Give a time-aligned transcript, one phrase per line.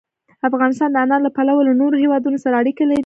[0.49, 2.99] افغانستان د انار له پلوه له نورو هېوادونو سره اړیکې لري.